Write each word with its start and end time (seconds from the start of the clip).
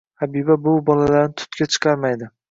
Habiba 0.19 0.55
buvi 0.63 0.79
bolalarni 0.87 1.37
tutga 1.43 1.67
chiqarmaydi. 1.75 2.31